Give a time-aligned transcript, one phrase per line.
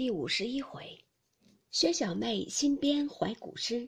[0.00, 1.04] 第五十一回，
[1.70, 3.86] 薛小妹新编怀古诗，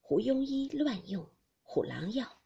[0.00, 1.24] 胡庸医乱用
[1.62, 2.40] 虎狼药。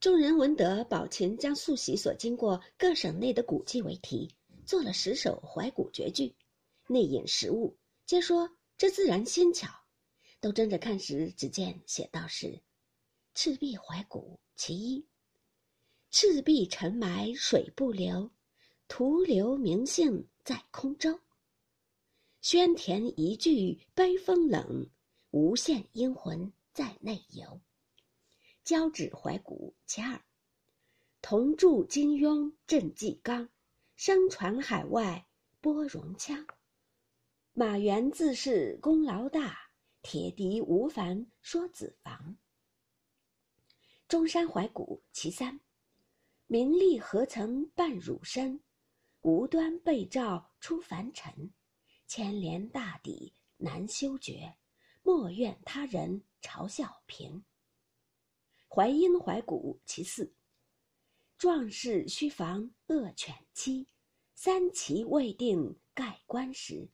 [0.00, 4.28] 众人闻得宝琴将素喜所经过各省内的古迹为题，
[4.66, 6.36] 做了十首怀古绝句，
[6.88, 9.70] 内引实物，皆说这自然新巧。
[10.40, 12.60] 都争着看时，只见写道是
[13.32, 15.06] ：“赤壁怀古其一，
[16.10, 18.30] 赤壁沉埋水不流。”
[18.88, 21.18] 徒留名姓在空舟，
[22.40, 24.88] 宣田一句悲风冷，
[25.30, 27.60] 无限英魂在内游。
[28.64, 30.18] 交趾怀古其二，
[31.20, 33.46] 同筑金庸镇纪纲，
[33.94, 35.26] 声传海外
[35.60, 36.46] 拨戎腔。
[37.52, 39.58] 马援自是功劳大，
[40.00, 42.38] 铁笛无烦说子房。
[44.08, 45.60] 中山怀古其三，
[46.46, 48.58] 名利何曾伴汝身？
[49.20, 51.52] 无端被召出凡尘，
[52.10, 54.56] 牵连大抵难修绝，
[55.04, 57.44] 莫怨他人嘲笑贫。
[58.68, 60.34] 淮阴怀古其四，
[61.38, 63.86] 壮士须防恶犬欺，
[64.34, 66.88] 三齐未定盖棺时，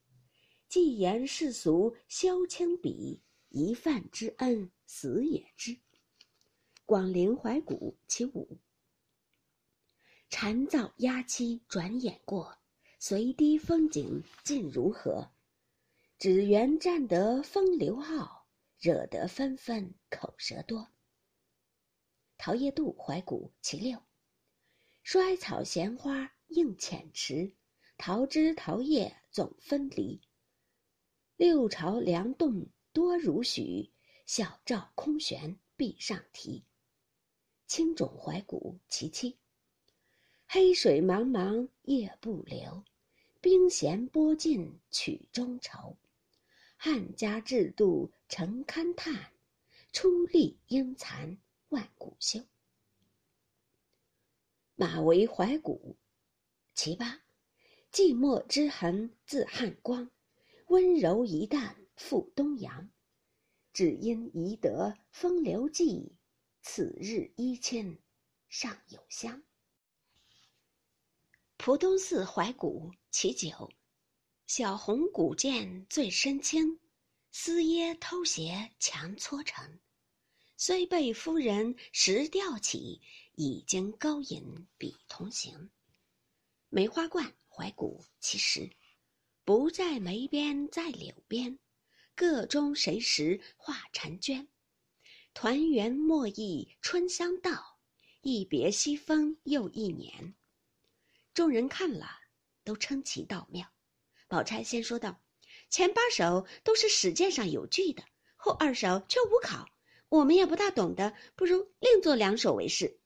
[0.68, 5.78] 既言世俗休轻鄙，一饭之恩死也知。
[6.84, 8.58] 广陵怀古其五。
[10.28, 12.58] 蝉噪鸦栖转眼过，
[12.98, 15.30] 随堤风景尽如何？
[16.18, 18.46] 只缘占得风流傲，
[18.78, 20.88] 惹得纷纷口舌多。
[22.38, 24.02] 桃叶渡怀古其六，
[25.02, 27.54] 衰草闲花映浅池，
[27.98, 30.20] 桃枝桃叶总分离。
[31.36, 33.92] 六朝梁栋多如许，
[34.24, 36.64] 小照空悬壁上题。
[37.66, 39.38] 青冢怀古其七。
[40.48, 42.84] 黑水茫茫夜不流，
[43.40, 45.96] 冰弦波尽曲中愁。
[46.76, 49.32] 汉家制度成堪叹，
[49.92, 51.36] 出力应残
[51.70, 52.40] 万古休。
[54.76, 55.96] 马嵬怀古
[56.74, 57.22] 其八，
[57.90, 60.08] 寂寞之痕自汉光，
[60.68, 62.88] 温柔一淡复东阳。
[63.72, 66.14] 只因宜得风流记，
[66.62, 67.98] 此日衣签
[68.48, 69.42] 尚有香。
[71.66, 73.68] 浦东寺怀古其九，
[74.46, 76.78] 小红古剑最深青，
[77.32, 79.80] 丝耶偷斜强搓成。
[80.56, 83.00] 虽被夫人石吊起，
[83.34, 85.68] 已经勾引比同行。
[86.68, 88.70] 梅花观怀古其十，
[89.44, 91.58] 不在梅边在柳边，
[92.14, 94.46] 个中谁识画婵娟？
[95.34, 97.80] 团圆莫忆春香到，
[98.20, 100.36] 一别西风又一年。
[101.36, 102.08] 众人看了，
[102.64, 103.68] 都称其道妙。
[104.26, 105.20] 宝钗先说道
[105.68, 108.02] ：“前八首都是史鉴上有据的，
[108.36, 109.68] 后二首却无考，
[110.08, 112.98] 我们也不大懂得，不如另作两首为是。”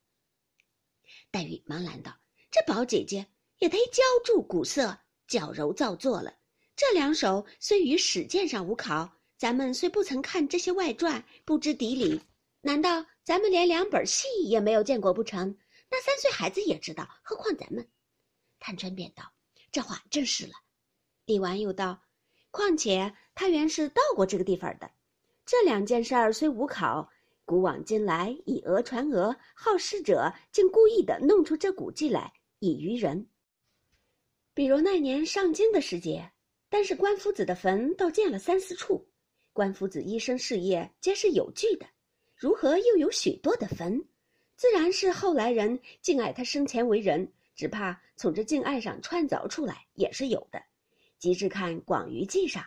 [1.33, 2.17] 黛玉忙拦道
[2.53, 3.27] ：“这宝姐姐
[3.59, 6.33] 也忒娇注古色，矫揉造作了。
[6.77, 12.23] 这两首虽于史鉴上无考，咱们虽不曾看这些外传，不知底里，
[12.61, 15.59] 难道咱们连两本戏也没有见过不成？
[15.91, 17.85] 那三岁孩子也知道，何况咱们？”
[18.61, 19.25] 探春便道
[19.73, 20.53] ：“这话正是了。”
[21.27, 22.01] 李纨又道
[22.53, 24.91] ：“况且他原是到过这个地方的。
[25.47, 27.11] 这两件事儿虽无考，
[27.45, 33.27] 古往今来以讹传讹，好事者竟故意的弄出这古迹来以愚人。
[34.55, 36.31] 比如那年上京的时节，
[36.69, 39.09] 但是关夫子的坟倒建了三四处，
[39.53, 41.87] 关夫子一生事业皆是有据的，
[42.37, 44.05] 如何又有许多的坟？
[44.57, 50.63] 自然是后来人敬爱他生前为人。”只怕从这敬爱上穿凿出来也是有的。
[51.19, 52.65] 即至看《广舆记》上，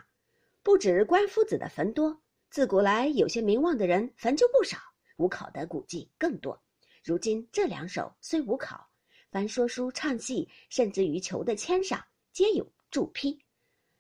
[0.62, 2.22] 不止关夫子的坟多，
[2.52, 4.78] 自古来有些名望的人坟就不少，
[5.18, 6.62] 无考的古迹更多。
[7.04, 8.88] 如今这两首虽无考，
[9.32, 13.44] 凡说书唱戏，甚至于求的签上，皆有注批。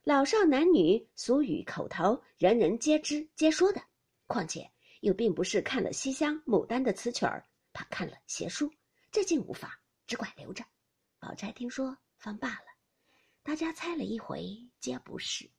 [0.03, 3.81] 老少男女俗语口头，人人皆知皆说的。
[4.27, 4.69] 况且
[5.01, 7.43] 又并不是看了西厢、牡丹的词曲儿，
[7.73, 8.71] 怕看了邪书，
[9.11, 10.63] 这竟无法，只管留着。
[11.25, 12.65] 宝钗听说，方罢了。
[13.43, 15.49] 大家猜了一回，皆不是。